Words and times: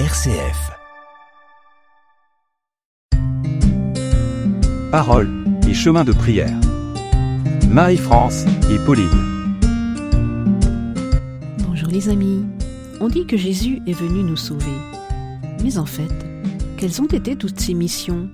RCF. 0.00 0.72
Parole 4.90 5.30
et 5.68 5.72
chemin 5.72 6.02
de 6.02 6.10
prière. 6.10 6.58
Marie-France 7.70 8.44
et 8.72 8.84
Pauline. 8.84 9.56
Bonjour 11.60 11.88
les 11.90 12.08
amis. 12.08 12.44
On 13.00 13.06
dit 13.06 13.24
que 13.24 13.36
Jésus 13.36 13.82
est 13.86 13.92
venu 13.92 14.24
nous 14.24 14.36
sauver. 14.36 14.66
Mais 15.62 15.78
en 15.78 15.86
fait, 15.86 16.10
quelles 16.76 17.00
ont 17.00 17.06
été 17.06 17.36
toutes 17.36 17.60
ces 17.60 17.74
missions? 17.74 18.28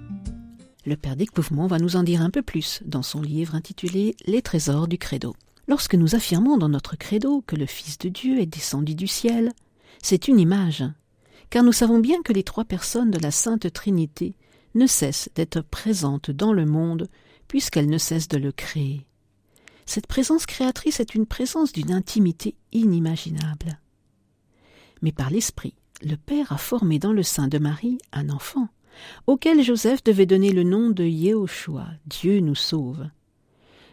Le 0.87 0.97
Père 0.97 1.17
Découvement 1.17 1.67
va 1.67 1.79
nous 1.79 1.95
en 1.95 2.03
dire 2.03 2.23
un 2.23 2.31
peu 2.31 2.41
plus 2.41 2.81
dans 2.87 3.03
son 3.03 3.21
livre 3.21 3.55
intitulé 3.55 4.17
Les 4.25 4.41
trésors 4.41 4.89
du 4.89 4.97
credo. 4.97 5.35
Lorsque 5.69 5.95
nous 5.95 6.15
affirmons 6.15 6.57
dans 6.57 6.71
notre 6.71 6.97
credo 6.97 7.45
que 7.47 7.55
le 7.55 7.67
Fils 7.67 7.99
de 7.99 8.09
Dieu 8.09 8.41
est 8.41 8.47
descendu 8.47 8.95
du 8.95 9.07
ciel, 9.07 9.53
c'est 10.03 10.27
une 10.27 10.41
image, 10.41 10.85
car 11.51 11.65
nous 11.65 11.73
savons 11.73 11.99
bien 11.99 12.23
que 12.23 12.33
les 12.33 12.45
trois 12.45 12.65
personnes 12.65 13.11
de 13.11 13.19
la 13.19 13.31
Sainte 13.31 13.73
Trinité 13.73 14.35
ne 14.75 14.87
cessent 14.87 15.29
d'être 15.35 15.61
présentes 15.61 16.31
dans 16.31 16.53
le 16.53 16.65
monde 16.65 17.09
puisqu'elles 17.49 17.91
ne 17.91 17.99
cessent 17.99 18.29
de 18.29 18.39
le 18.39 18.53
créer. 18.53 19.05
Cette 19.85 20.07
présence 20.07 20.47
créatrice 20.47 21.01
est 21.01 21.17
une 21.17 21.27
présence 21.27 21.73
d'une 21.73 21.91
intimité 21.91 22.55
inimaginable. 22.71 23.81
Mais 25.03 25.11
par 25.11 25.31
l'Esprit, 25.31 25.75
le 26.03 26.17
Père 26.17 26.53
a 26.53 26.59
formé 26.59 27.01
dans 27.01 27.13
le 27.13 27.25
sein 27.25 27.49
de 27.49 27.59
Marie 27.59 27.99
un 28.13 28.31
enfant, 28.31 28.69
auquel 29.27 29.63
Joseph 29.63 30.05
devait 30.05 30.27
donner 30.27 30.53
le 30.53 30.63
nom 30.63 30.91
de 30.91 31.05
Yehoshua, 31.05 31.89
Dieu 32.07 32.39
nous 32.41 32.55
sauve. 32.55 33.09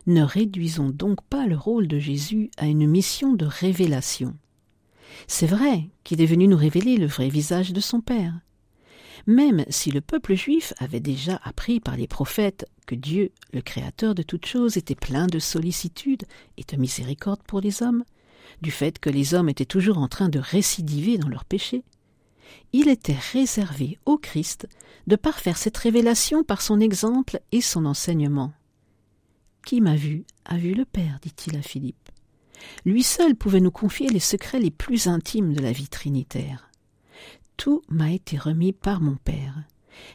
Ne 0.05 0.21
réduisons 0.21 0.89
donc 0.89 1.21
pas 1.23 1.47
le 1.47 1.57
rôle 1.57 1.87
de 1.87 1.97
Jésus 1.97 2.51
à 2.57 2.67
une 2.67 2.87
mission 2.87 3.33
de 3.33 3.45
révélation. 3.45 4.35
C'est 5.27 5.47
vrai 5.47 5.89
qu'il 6.03 6.21
est 6.21 6.25
venu 6.25 6.47
nous 6.47 6.57
révéler 6.57 6.97
le 6.97 7.07
vrai 7.07 7.29
visage 7.29 7.73
de 7.73 7.79
son 7.79 8.01
Père. 8.01 8.33
Même 9.25 9.65
si 9.69 9.91
le 9.91 10.01
peuple 10.01 10.35
juif 10.35 10.73
avait 10.77 10.99
déjà 10.99 11.39
appris 11.43 11.79
par 11.79 11.97
les 11.97 12.07
prophètes 12.07 12.65
que 12.85 12.95
Dieu, 12.95 13.31
le 13.51 13.61
Créateur 13.61 14.15
de 14.15 14.23
toutes 14.23 14.45
choses, 14.45 14.77
était 14.77 14.95
plein 14.95 15.27
de 15.27 15.39
sollicitude 15.39 16.23
et 16.57 16.63
de 16.63 16.77
miséricorde 16.77 17.41
pour 17.43 17.59
les 17.59 17.83
hommes, 17.83 18.03
du 18.61 18.71
fait 18.71 18.99
que 18.99 19.09
les 19.09 19.33
hommes 19.33 19.49
étaient 19.49 19.65
toujours 19.65 19.97
en 19.97 20.07
train 20.07 20.29
de 20.29 20.39
récidiver 20.39 21.17
dans 21.17 21.27
leurs 21.27 21.45
péchés, 21.45 21.83
il 22.73 22.87
était 22.87 23.17
réservé 23.33 23.97
au 24.05 24.17
Christ 24.17 24.67
de 25.07 25.15
parfaire 25.15 25.57
cette 25.57 25.77
révélation 25.77 26.43
par 26.43 26.61
son 26.61 26.79
exemple 26.79 27.39
et 27.51 27.61
son 27.61 27.85
enseignement. 27.85 28.53
Qui 29.65 29.81
m'a 29.81 29.95
vu 29.95 30.25
a 30.45 30.57
vu 30.57 30.73
le 30.73 30.85
Père, 30.85 31.19
dit-il 31.21 31.57
à 31.57 31.61
Philippe. 31.61 32.06
Lui 32.85 33.03
seul 33.03 33.35
pouvait 33.35 33.59
nous 33.59 33.71
confier 33.71 34.09
les 34.09 34.19
secrets 34.19 34.59
les 34.59 34.71
plus 34.71 35.07
intimes 35.07 35.53
de 35.53 35.61
la 35.61 35.71
vie 35.71 35.87
trinitaire. 35.87 36.69
Tout 37.57 37.81
m'a 37.89 38.11
été 38.11 38.37
remis 38.37 38.73
par 38.73 39.01
mon 39.01 39.15
Père. 39.15 39.63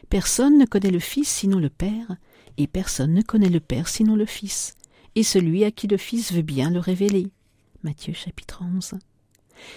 Personne 0.09 0.57
ne 0.57 0.65
connaît 0.65 0.91
le 0.91 0.99
Fils 0.99 1.27
sinon 1.27 1.59
le 1.59 1.69
Père, 1.69 2.15
et 2.57 2.67
personne 2.67 3.13
ne 3.13 3.21
connaît 3.21 3.49
le 3.49 3.59
Père 3.59 3.87
sinon 3.87 4.15
le 4.15 4.25
Fils, 4.25 4.75
et 5.15 5.23
celui 5.23 5.63
à 5.63 5.71
qui 5.71 5.87
le 5.87 5.97
Fils 5.97 6.31
veut 6.31 6.41
bien 6.41 6.69
le 6.69 6.79
révéler. 6.79 7.31
Matthieu 7.83 8.13
chapitre 8.13 8.63
11. 8.63 8.93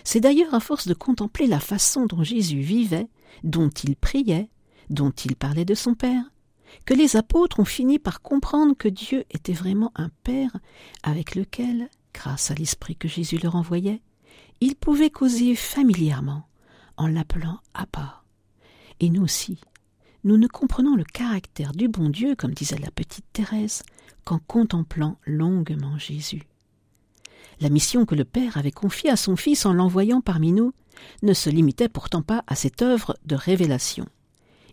C'est 0.04 0.20
d'ailleurs 0.20 0.54
à 0.54 0.60
force 0.60 0.86
de 0.86 0.94
contempler 0.94 1.46
la 1.46 1.60
façon 1.60 2.06
dont 2.06 2.22
Jésus 2.22 2.60
vivait, 2.60 3.08
dont 3.42 3.68
il 3.68 3.96
priait, 3.96 4.48
dont 4.90 5.10
il 5.10 5.36
parlait 5.36 5.64
de 5.64 5.74
son 5.74 5.94
Père, 5.94 6.24
que 6.84 6.94
les 6.94 7.16
apôtres 7.16 7.60
ont 7.60 7.64
fini 7.64 7.98
par 7.98 8.22
comprendre 8.22 8.76
que 8.76 8.88
Dieu 8.88 9.24
était 9.30 9.52
vraiment 9.52 9.92
un 9.96 10.10
Père 10.22 10.56
avec 11.02 11.34
lequel, 11.34 11.88
grâce 12.16 12.50
à 12.50 12.54
l'Esprit 12.54 12.96
que 12.96 13.08
Jésus 13.08 13.38
leur 13.38 13.56
envoyait, 13.56 14.00
ils 14.62 14.74
pouvaient 14.74 15.10
causer 15.10 15.54
familièrement, 15.54 16.48
en 16.96 17.08
l'appelant 17.08 17.60
Abba. 17.74 18.22
Et 19.00 19.10
nous 19.10 19.22
aussi, 19.22 19.60
nous 20.24 20.38
ne 20.38 20.46
comprenons 20.46 20.96
le 20.96 21.04
caractère 21.04 21.72
du 21.72 21.88
bon 21.88 22.08
Dieu, 22.08 22.34
comme 22.34 22.54
disait 22.54 22.78
la 22.78 22.90
petite 22.90 23.26
Thérèse, 23.34 23.82
qu'en 24.24 24.38
contemplant 24.38 25.18
longuement 25.26 25.98
Jésus. 25.98 26.42
La 27.60 27.68
mission 27.68 28.06
que 28.06 28.14
le 28.14 28.24
Père 28.24 28.56
avait 28.56 28.72
confiée 28.72 29.10
à 29.10 29.16
son 29.16 29.36
Fils 29.36 29.66
en 29.66 29.74
l'envoyant 29.74 30.22
parmi 30.22 30.52
nous 30.52 30.72
ne 31.22 31.34
se 31.34 31.50
limitait 31.50 31.90
pourtant 31.90 32.22
pas 32.22 32.42
à 32.46 32.54
cette 32.54 32.80
œuvre 32.80 33.16
de 33.26 33.34
révélation. 33.34 34.06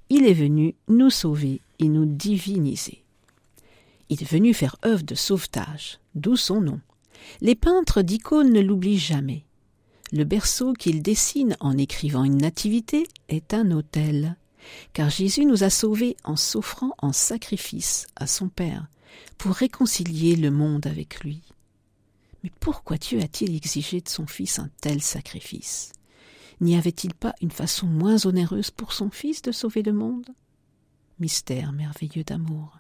Il 0.10 0.26
est 0.26 0.34
venu 0.34 0.76
nous 0.88 1.10
sauver 1.10 1.62
et 1.80 1.90
nous 1.90 2.06
diviniser. 2.06 3.04
Il 4.10 4.22
est 4.22 4.32
venu 4.32 4.54
faire 4.54 4.78
œuvre 4.86 5.04
de 5.04 5.16
sauvetage, 5.16 6.00
d'où 6.16 6.38
son 6.38 6.62
nom. 6.62 6.80
Les 7.42 7.56
peintres 7.56 8.02
d'icônes 8.02 8.52
ne 8.52 8.62
l'oublient 8.62 9.00
jamais. 9.00 9.46
Le 10.12 10.24
berceau 10.24 10.74
qu'il 10.74 11.02
dessine 11.02 11.58
en 11.60 11.78
écrivant 11.78 12.24
une 12.24 12.38
nativité 12.38 13.08
est 13.30 13.54
un 13.54 13.72
autel, 13.72 14.38
car 14.94 15.10
Jésus 15.10 15.46
nous 15.46 15.64
a 15.64 15.70
sauvés 15.70 16.16
en 16.24 16.36
s'offrant 16.36 16.94
en 17.00 17.12
sacrifice 17.12 18.06
à 18.16 18.28
son 18.28 18.48
Père 18.50 18.88
pour 19.38 19.54
réconcilier 19.54 20.36
le 20.36 20.52
monde 20.52 20.86
avec 20.88 21.22
lui. 21.22 21.42
Mais 22.44 22.52
pourquoi 22.60 22.98
Dieu 22.98 23.20
a-t-il 23.22 23.56
exigé 23.56 24.02
de 24.02 24.10
son 24.10 24.28
Fils 24.28 24.60
un 24.60 24.70
tel 24.82 25.02
sacrifice? 25.02 25.94
N'y 26.62 26.76
avait-il 26.76 27.14
pas 27.14 27.34
une 27.42 27.52
façon 27.52 27.88
moins 27.88 28.26
onéreuse 28.26 28.70
pour 28.70 28.94
son 28.94 29.10
Fils 29.10 29.42
de 29.42 29.52
sauver 29.52 29.82
le 29.82 29.94
monde? 29.94 30.28
Mystère 31.20 31.72
merveilleux 31.72 32.24
d'amour. 32.24 32.78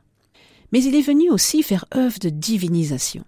Mais 0.71 0.83
il 0.83 0.95
est 0.95 1.01
venu 1.01 1.29
aussi 1.31 1.63
faire 1.63 1.85
œuvre 1.95 2.19
de 2.19 2.29
divinisation. 2.29 3.25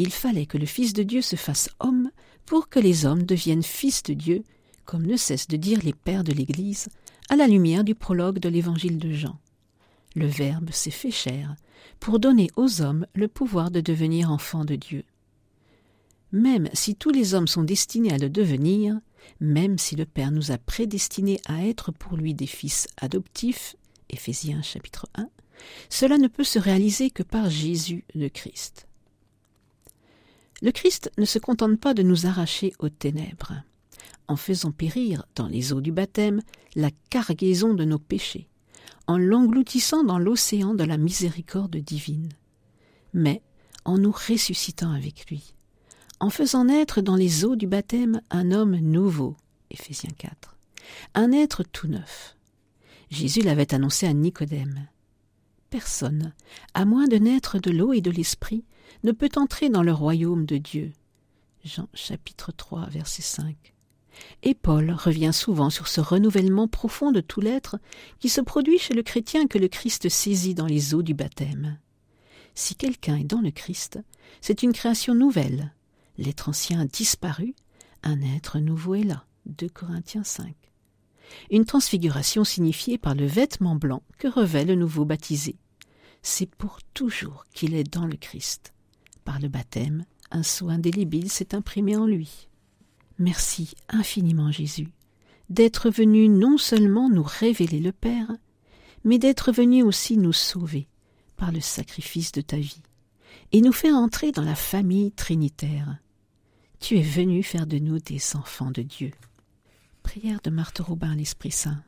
Il 0.00 0.12
fallait 0.12 0.46
que 0.46 0.58
le 0.58 0.66
Fils 0.66 0.92
de 0.92 1.02
Dieu 1.02 1.22
se 1.22 1.34
fasse 1.34 1.68
homme 1.80 2.10
pour 2.46 2.68
que 2.68 2.78
les 2.78 3.04
hommes 3.04 3.24
deviennent 3.24 3.64
fils 3.64 4.04
de 4.04 4.14
Dieu, 4.14 4.44
comme 4.84 5.04
ne 5.04 5.16
cessent 5.16 5.48
de 5.48 5.56
dire 5.56 5.80
les 5.82 5.92
pères 5.92 6.24
de 6.24 6.32
l'Église, 6.32 6.88
à 7.28 7.36
la 7.36 7.48
lumière 7.48 7.82
du 7.82 7.96
prologue 7.96 8.38
de 8.38 8.48
l'Évangile 8.48 8.98
de 8.98 9.12
Jean. 9.12 9.38
Le 10.14 10.26
Verbe 10.26 10.70
s'est 10.70 10.90
fait 10.90 11.10
chair 11.10 11.56
pour 11.98 12.20
donner 12.20 12.48
aux 12.56 12.80
hommes 12.80 13.06
le 13.12 13.26
pouvoir 13.26 13.72
de 13.72 13.80
devenir 13.80 14.30
enfants 14.30 14.64
de 14.64 14.76
Dieu. 14.76 15.04
Même 16.30 16.68
si 16.72 16.94
tous 16.94 17.10
les 17.10 17.34
hommes 17.34 17.48
sont 17.48 17.64
destinés 17.64 18.12
à 18.12 18.18
le 18.18 18.30
devenir, 18.30 18.98
même 19.40 19.78
si 19.78 19.96
le 19.96 20.06
Père 20.06 20.30
nous 20.30 20.52
a 20.52 20.58
prédestinés 20.58 21.40
à 21.46 21.66
être 21.66 21.90
pour 21.90 22.16
lui 22.16 22.34
des 22.34 22.46
fils 22.46 22.86
adoptifs, 22.98 23.74
Éphésiens 24.10 24.62
chapitre 24.62 25.08
1, 25.16 25.28
cela 25.90 26.18
ne 26.18 26.28
peut 26.28 26.44
se 26.44 26.58
réaliser 26.58 27.10
que 27.10 27.24
par 27.24 27.50
Jésus 27.50 28.04
le 28.14 28.28
Christ. 28.28 28.87
Le 30.62 30.72
Christ 30.72 31.10
ne 31.18 31.24
se 31.24 31.38
contente 31.38 31.78
pas 31.78 31.94
de 31.94 32.02
nous 32.02 32.26
arracher 32.26 32.72
aux 32.78 32.88
ténèbres, 32.88 33.54
en 34.26 34.36
faisant 34.36 34.72
périr 34.72 35.24
dans 35.34 35.46
les 35.46 35.72
eaux 35.72 35.80
du 35.80 35.92
baptême 35.92 36.40
la 36.74 36.90
cargaison 37.10 37.74
de 37.74 37.84
nos 37.84 37.98
péchés, 37.98 38.48
en 39.06 39.18
l'engloutissant 39.18 40.04
dans 40.04 40.18
l'océan 40.18 40.74
de 40.74 40.84
la 40.84 40.96
miséricorde 40.96 41.76
divine, 41.76 42.28
mais 43.14 43.42
en 43.84 43.98
nous 43.98 44.12
ressuscitant 44.12 44.92
avec 44.92 45.30
lui 45.30 45.54
en 46.20 46.30
faisant 46.30 46.64
naître 46.64 47.00
dans 47.00 47.16
les 47.16 47.44
eaux 47.44 47.56
du 47.56 47.66
baptême 47.66 48.20
un 48.30 48.50
homme 48.50 48.76
nouveau. 48.76 49.36
Éphésiens 49.70 50.10
4. 50.16 50.56
Un 51.14 51.32
être 51.32 51.62
tout 51.62 51.86
neuf. 51.86 52.36
Jésus 53.10 53.40
l'avait 53.40 53.74
annoncé 53.74 54.06
à 54.06 54.12
Nicodème. 54.12 54.88
Personne, 55.70 56.32
à 56.74 56.84
moins 56.84 57.06
de 57.06 57.16
naître 57.16 57.58
de 57.58 57.70
l'eau 57.70 57.92
et 57.92 58.00
de 58.00 58.10
l'esprit, 58.10 58.64
ne 59.04 59.12
peut 59.12 59.30
entrer 59.36 59.68
dans 59.68 59.82
le 59.82 59.92
royaume 59.92 60.46
de 60.46 60.56
Dieu. 60.56 60.92
Jean 61.64 61.88
chapitre 61.94 62.52
3 62.52 62.86
verset 62.86 63.22
5. 63.22 63.74
Et 64.42 64.54
Paul 64.54 64.90
revient 64.90 65.32
souvent 65.32 65.70
sur 65.70 65.86
ce 65.86 66.00
renouvellement 66.00 66.68
profond 66.68 67.12
de 67.12 67.20
tout 67.20 67.40
l'être 67.40 67.78
qui 68.18 68.28
se 68.28 68.40
produit 68.40 68.78
chez 68.78 68.94
le 68.94 69.02
chrétien 69.02 69.46
que 69.46 69.58
le 69.58 69.68
Christ 69.68 70.08
saisit 70.08 70.54
dans 70.54 70.66
les 70.66 70.94
eaux 70.94 71.02
du 71.02 71.14
baptême. 71.14 71.78
Si 72.54 72.74
quelqu'un 72.74 73.16
est 73.16 73.24
dans 73.24 73.40
le 73.40 73.50
Christ, 73.50 74.00
c'est 74.40 74.62
une 74.62 74.72
création 74.72 75.14
nouvelle, 75.14 75.72
L'être 76.18 76.48
ancien 76.48 76.80
a 76.80 76.84
disparu, 76.84 77.54
un 78.02 78.20
être 78.20 78.58
nouveau 78.58 78.96
est 78.96 79.04
là. 79.04 79.24
2 79.46 79.68
Corinthiens 79.68 80.24
5. 80.24 80.52
Une 81.50 81.64
transfiguration 81.64 82.44
signifiée 82.44 82.98
par 82.98 83.14
le 83.14 83.26
vêtement 83.26 83.76
blanc 83.76 84.02
que 84.18 84.28
revêt 84.28 84.64
le 84.64 84.74
nouveau 84.74 85.04
baptisé. 85.04 85.56
C'est 86.22 86.52
pour 86.54 86.78
toujours 86.94 87.44
qu'il 87.54 87.74
est 87.74 87.90
dans 87.92 88.06
le 88.06 88.16
Christ. 88.16 88.72
Par 89.24 89.38
le 89.40 89.48
baptême, 89.48 90.04
un 90.30 90.42
sceau 90.42 90.68
indélébile 90.68 91.30
s'est 91.30 91.54
imprimé 91.54 91.96
en 91.96 92.06
lui. 92.06 92.48
Merci 93.18 93.74
infiniment 93.88 94.50
Jésus 94.50 94.88
d'être 95.50 95.90
venu 95.90 96.28
non 96.28 96.58
seulement 96.58 97.08
nous 97.08 97.24
révéler 97.24 97.80
le 97.80 97.92
Père, 97.92 98.30
mais 99.04 99.18
d'être 99.18 99.52
venu 99.52 99.82
aussi 99.82 100.16
nous 100.16 100.32
sauver 100.32 100.88
par 101.36 101.52
le 101.52 101.60
sacrifice 101.60 102.32
de 102.32 102.40
ta 102.40 102.56
vie 102.56 102.82
et 103.52 103.60
nous 103.60 103.72
faire 103.72 103.94
entrer 103.94 104.32
dans 104.32 104.42
la 104.42 104.54
famille 104.54 105.12
trinitaire. 105.12 105.98
Tu 106.80 106.98
es 106.98 107.02
venu 107.02 107.42
faire 107.42 107.66
de 107.66 107.78
nous 107.78 107.98
des 107.98 108.36
enfants 108.36 108.70
de 108.70 108.82
Dieu. 108.82 109.12
Prière 110.08 110.40
de 110.42 110.48
Marthe 110.48 110.80
Saint. 111.50 111.82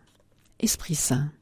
Esprit 0.59 0.95
Saint, 0.95 1.33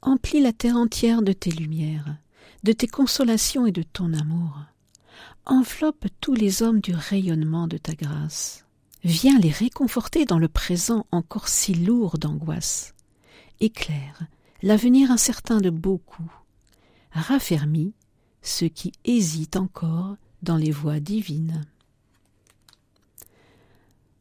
emplis 0.00 0.40
la 0.40 0.54
terre 0.54 0.76
entière 0.76 1.20
de 1.20 1.34
tes 1.34 1.50
lumières, 1.50 2.16
de 2.62 2.72
tes 2.72 2.86
consolations 2.86 3.66
et 3.66 3.72
de 3.72 3.82
ton 3.82 4.14
amour. 4.14 4.58
Enveloppe 5.44 6.06
tous 6.22 6.32
les 6.32 6.62
hommes 6.62 6.80
du 6.80 6.94
rayonnement 6.94 7.68
de 7.68 7.76
ta 7.76 7.92
grâce. 7.92 8.64
Viens 9.04 9.38
les 9.38 9.50
réconforter 9.50 10.24
dans 10.24 10.38
le 10.38 10.48
présent 10.48 11.04
encore 11.12 11.46
si 11.46 11.74
lourd 11.74 12.16
d'angoisse. 12.16 12.94
Éclaire 13.60 14.22
l'avenir 14.62 15.10
incertain 15.10 15.60
de 15.60 15.68
beaucoup. 15.68 16.32
Raffermis 17.12 17.92
ceux 18.40 18.68
qui 18.68 18.92
hésitent 19.04 19.56
encore 19.56 20.16
dans 20.42 20.56
les 20.56 20.70
voies 20.70 21.00
divines. 21.00 21.66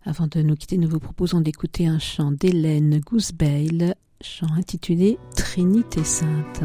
Avant 0.07 0.27
de 0.27 0.41
nous 0.41 0.55
quitter, 0.55 0.77
nous 0.77 0.87
vous 0.87 1.01
proposons 1.01 1.41
d'écouter 1.41 1.85
un 1.85 1.99
chant 1.99 2.31
d'Hélène 2.31 3.01
Gousbeil, 3.01 3.93
chant 4.21 4.47
intitulé 4.55 5.17
Trinité 5.35 6.01
Sainte. 6.05 6.63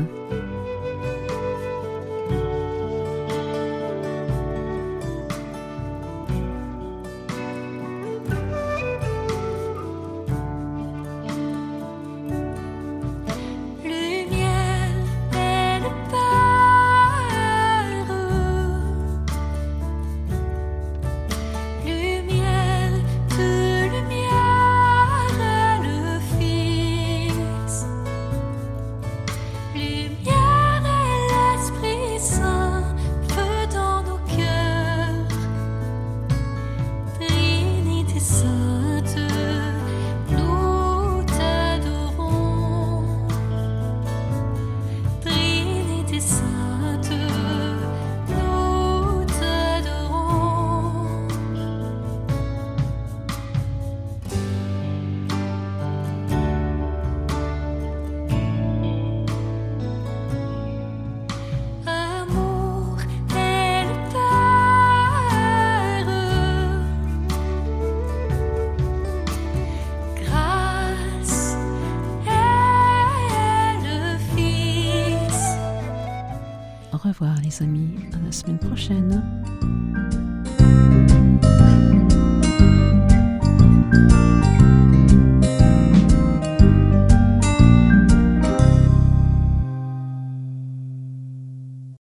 Amis. 77.61 77.91
À 78.13 78.25
la 78.25 78.33
semaine 78.33 78.59
prochaine. 78.59 79.23